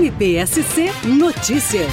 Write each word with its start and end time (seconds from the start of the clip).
MPSC 0.00 0.86
Notícias. 1.18 1.92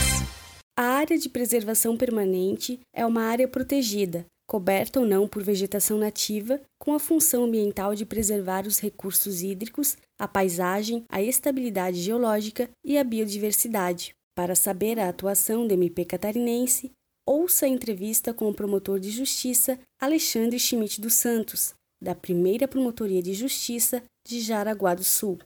A 0.78 0.82
área 0.82 1.18
de 1.18 1.28
preservação 1.28 1.98
permanente 1.98 2.80
é 2.96 3.06
uma 3.06 3.24
área 3.24 3.50
protegida, 3.50 4.26
coberta 4.48 5.02
ou 5.02 5.06
não 5.06 5.28
por 5.28 5.44
vegetação 5.44 5.98
nativa, 5.98 6.62
com 6.80 6.94
a 6.94 7.00
função 7.00 7.44
ambiental 7.44 7.94
de 7.96 8.06
preservar 8.06 8.66
os 8.66 8.80
recursos 8.80 9.42
hídricos, 9.42 9.98
a 10.18 10.26
paisagem, 10.26 11.04
a 11.10 11.22
estabilidade 11.22 12.00
geológica 12.00 12.70
e 12.82 12.98
a 12.98 13.04
biodiversidade. 13.04 14.16
Para 14.34 14.56
saber 14.56 14.98
a 15.02 15.10
atuação 15.10 15.68
do 15.68 15.74
MP 15.74 16.06
catarinense, 16.06 16.94
ouça 17.26 17.66
a 17.66 17.70
entrevista 17.70 18.34
com 18.34 18.48
o 18.48 18.54
promotor 18.54 19.02
de 19.02 19.12
justiça 19.12 19.78
Alexandre 20.00 20.58
Schmidt 20.58 21.02
dos 21.02 21.16
Santos, 21.16 21.74
da 22.02 22.16
primeira 22.16 22.70
Promotoria 22.70 23.22
de 23.22 23.34
Justiça 23.34 24.02
de 24.26 24.40
Jaraguá 24.40 24.96
do 24.96 25.04
Sul. 25.04 25.40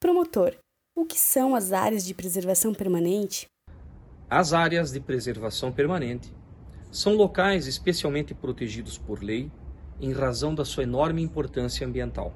Promotor, 0.00 0.56
o 0.96 1.04
que 1.04 1.18
são 1.18 1.56
as 1.56 1.72
áreas 1.72 2.04
de 2.04 2.14
preservação 2.14 2.72
permanente? 2.72 3.48
As 4.30 4.52
áreas 4.52 4.92
de 4.92 5.00
preservação 5.00 5.72
permanente 5.72 6.32
são 6.90 7.14
locais 7.14 7.66
especialmente 7.66 8.32
protegidos 8.32 8.96
por 8.96 9.20
lei 9.20 9.50
em 10.00 10.12
razão 10.12 10.54
da 10.54 10.64
sua 10.64 10.84
enorme 10.84 11.20
importância 11.20 11.84
ambiental. 11.84 12.32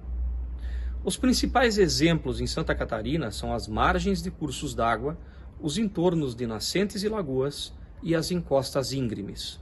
Os 1.04 1.16
principais 1.16 1.78
exemplos 1.78 2.40
em 2.40 2.48
Santa 2.48 2.74
Catarina 2.74 3.30
são 3.30 3.54
as 3.54 3.68
margens 3.68 4.20
de 4.20 4.30
cursos 4.30 4.74
d'água, 4.74 5.16
os 5.60 5.78
entornos 5.78 6.34
de 6.34 6.44
nascentes 6.44 7.04
e 7.04 7.08
lagoas 7.08 7.72
e 8.02 8.12
as 8.14 8.32
encostas 8.32 8.92
íngremes. 8.92 9.60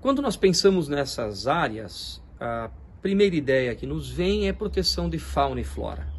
Quando 0.00 0.20
nós 0.20 0.36
pensamos 0.36 0.88
nessas 0.88 1.46
áreas, 1.46 2.20
a 2.40 2.70
primeira 3.00 3.36
ideia 3.36 3.74
que 3.76 3.86
nos 3.86 4.10
vem 4.10 4.48
é 4.48 4.52
proteção 4.52 5.08
de 5.08 5.18
fauna 5.18 5.60
e 5.60 5.64
flora 5.64 6.17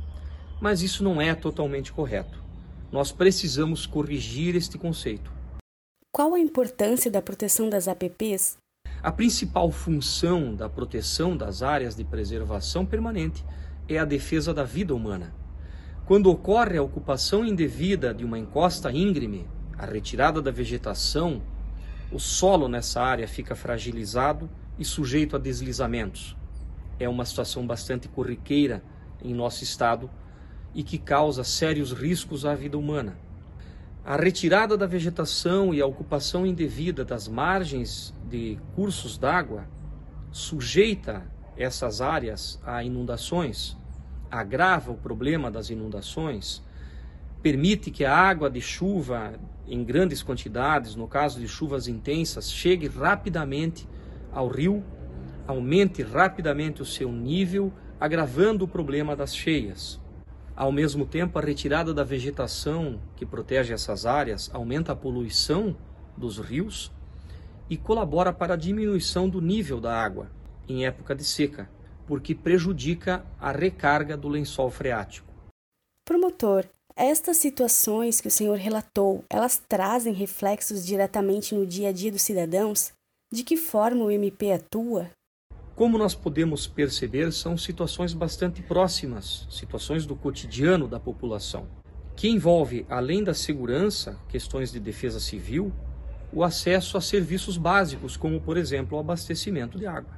mas 0.60 0.82
isso 0.82 1.04
não 1.04 1.22
é 1.22 1.34
totalmente 1.34 1.92
correto. 1.92 2.42
Nós 2.92 3.12
precisamos 3.12 3.86
corrigir 3.86 4.56
este 4.56 4.78
conceito. 4.78 5.32
Qual 6.12 6.34
a 6.34 6.40
importância 6.40 7.10
da 7.10 7.22
proteção 7.22 7.70
das 7.70 7.88
APPs? 7.88 8.58
A 9.02 9.12
principal 9.12 9.72
função 9.72 10.54
da 10.54 10.68
proteção 10.68 11.38
das 11.38 11.62
áreas 11.62 11.96
de 11.96 12.04
preservação 12.04 12.86
permanente 12.86 13.46
é 13.88 13.98
a 13.98 14.06
defesa 14.06 14.54
da 14.54 14.64
vida 14.64 14.94
humana. 14.94 15.34
Quando 16.06 16.30
ocorre 16.30 16.78
a 16.78 16.84
ocupação 16.84 17.46
indevida 17.46 18.14
de 18.14 18.26
uma 18.26 18.38
encosta 18.38 18.92
íngreme, 18.92 19.48
a 19.78 19.86
retirada 19.86 20.42
da 20.42 20.52
vegetação, 20.52 21.42
o 22.12 22.20
solo 22.20 22.68
nessa 22.68 23.02
área 23.02 23.28
fica 23.28 23.56
fragilizado 23.56 24.50
e 24.78 24.84
sujeito 24.84 25.36
a 25.36 25.40
deslizamentos. 25.40 26.36
É 27.00 27.08
uma 27.08 27.24
situação 27.24 27.66
bastante 27.66 28.08
corriqueira 28.08 28.84
em 29.24 29.34
nosso 29.34 29.64
estado 29.64 30.10
e 30.74 30.84
que 30.84 30.98
causa 30.98 31.44
sérios 31.44 31.92
riscos 31.92 32.46
à 32.46 32.56
vida 32.56 32.78
humana. 32.78 33.18
A 34.06 34.16
retirada 34.16 34.78
da 34.78 34.86
vegetação 34.86 35.74
e 35.74 35.82
a 35.82 35.86
ocupação 35.86 36.46
indevida 36.46 37.04
das 37.04 37.28
margens 37.28 38.14
de 38.30 38.58
cursos 38.76 39.18
d'água 39.18 39.66
sujeita 40.32 41.24
essas 41.58 42.02
áreas 42.02 42.60
a 42.66 42.84
inundações, 42.84 43.78
agrava 44.32 44.92
o 44.92 44.96
problema 44.96 45.52
das 45.52 45.70
inundações, 45.70 46.64
permite 47.42 47.92
que 47.92 48.06
a 48.06 48.16
água 48.16 48.50
de 48.50 48.62
chuva 48.62 49.34
em 49.68 49.84
grandes 49.84 50.24
quantidades, 50.24 50.96
no 50.96 51.08
caso 51.08 51.40
de 51.40 51.48
chuvas 51.48 51.88
intensas, 51.88 52.52
chegue 52.52 52.88
rapidamente 52.88 53.88
ao 54.32 54.48
rio, 54.48 54.84
aumente 55.46 56.02
rapidamente 56.02 56.82
o 56.82 56.86
seu 56.86 57.12
nível, 57.12 57.72
agravando 58.00 58.66
o 58.66 58.68
problema 58.68 59.16
das 59.16 59.36
cheias. 59.36 60.00
Ao 60.60 60.74
mesmo 60.74 61.06
tempo, 61.06 61.40
a 61.40 61.42
retirada 61.42 61.94
da 61.94 62.04
vegetação 62.04 63.00
que 63.16 63.26
protege 63.26 63.74
essas 63.74 64.06
áreas 64.06 64.50
aumenta 64.54 64.92
a 64.92 64.96
poluição 64.96 65.74
dos 66.18 66.38
rios 66.38 66.92
e 67.70 67.78
colabora 67.78 68.34
para 68.34 68.56
a 68.56 68.58
diminuição 68.58 69.30
do 69.30 69.40
nível 69.40 69.80
da 69.80 69.98
água 69.98 70.30
em 70.68 70.86
época 70.86 71.16
de 71.16 71.24
seca, 71.24 71.70
porque 72.06 72.36
prejudica 72.36 73.26
a 73.40 73.54
recarga 73.54 74.18
do 74.18 74.28
lençol 74.28 74.70
freático. 74.70 75.32
Promotor, 76.04 76.66
estas 76.94 77.38
situações 77.38 78.20
que 78.20 78.28
o 78.28 78.32
senhor 78.32 78.58
relatou, 78.58 79.24
elas 79.30 79.64
trazem 79.66 80.12
reflexos 80.12 80.86
diretamente 80.86 81.56
no 81.56 81.66
dia 81.66 81.88
a 81.88 81.94
dia 81.94 82.12
dos 82.12 82.22
cidadãos? 82.22 82.92
De 83.32 83.46
que 83.46 83.56
forma 83.56 84.04
o 84.04 84.12
MP 84.12 84.52
atua? 84.52 85.10
Como 85.80 85.98
nós 85.98 86.14
podemos 86.14 86.68
perceber, 86.68 87.32
são 87.32 87.58
situações 87.58 88.14
bastante 88.14 88.62
próximas, 88.62 89.48
situações 89.50 90.06
do 90.06 90.14
cotidiano 90.14 90.90
da 90.90 91.00
população, 91.00 91.70
que 92.18 92.28
envolve, 92.28 92.86
além 92.90 93.24
da 93.24 93.34
segurança, 93.34 94.20
questões 94.28 94.74
de 94.74 94.80
defesa 94.82 95.22
civil, 95.22 95.72
o 96.34 96.44
acesso 96.44 96.98
a 96.98 97.02
serviços 97.02 97.56
básicos, 97.56 98.18
como, 98.18 98.42
por 98.42 98.58
exemplo, 98.58 98.98
o 98.98 99.00
abastecimento 99.00 99.80
de 99.80 99.88
água. 99.88 100.12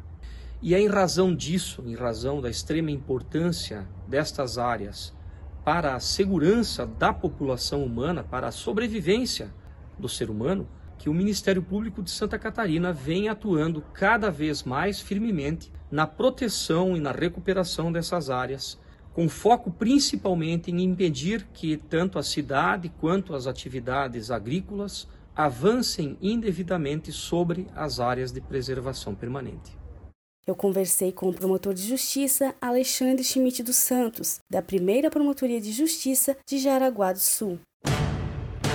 E 0.63 0.73
é 0.73 0.81
em 0.81 0.87
razão 0.87 1.31
disso, 1.35 1.83
em 1.85 1.93
razão 1.93 2.41
da 2.41 2.49
extrema 2.49 2.89
importância 2.89 3.87
destas 4.07 4.57
áreas 4.57 5.13
para 5.63 5.93
a 5.93 5.99
segurança 5.99 6.87
da 6.87 7.13
população 7.13 7.85
humana, 7.85 8.23
para 8.23 8.47
a 8.47 8.51
sobrevivência 8.51 9.53
do 9.99 10.09
ser 10.09 10.31
humano, 10.31 10.67
que 11.01 11.09
o 11.09 11.13
Ministério 11.15 11.63
Público 11.63 12.03
de 12.03 12.11
Santa 12.11 12.37
Catarina 12.37 12.93
vem 12.93 13.27
atuando 13.27 13.81
cada 13.91 14.29
vez 14.29 14.61
mais 14.61 15.01
firmemente 15.01 15.73
na 15.89 16.05
proteção 16.05 16.95
e 16.95 16.99
na 16.99 17.11
recuperação 17.11 17.91
dessas 17.91 18.29
áreas, 18.29 18.77
com 19.11 19.27
foco 19.27 19.71
principalmente 19.71 20.69
em 20.69 20.83
impedir 20.83 21.47
que 21.53 21.75
tanto 21.75 22.19
a 22.19 22.23
cidade 22.23 22.93
quanto 22.99 23.33
as 23.33 23.47
atividades 23.47 24.29
agrícolas 24.29 25.07
avancem 25.35 26.19
indevidamente 26.21 27.11
sobre 27.11 27.65
as 27.75 27.99
áreas 27.99 28.31
de 28.31 28.39
preservação 28.39 29.15
permanente. 29.15 29.75
Eu 30.45 30.55
conversei 30.55 31.11
com 31.11 31.29
o 31.29 31.33
promotor 31.33 31.73
de 31.73 31.81
justiça 31.81 32.53
Alexandre 32.61 33.23
Schmidt 33.23 33.63
dos 33.63 33.77
Santos, 33.77 34.39
da 34.47 34.61
primeira 34.61 35.09
Promotoria 35.09 35.59
de 35.59 35.71
Justiça 35.71 36.37
de 36.47 36.59
Jaraguá 36.59 37.11
do 37.11 37.19
Sul. 37.19 37.59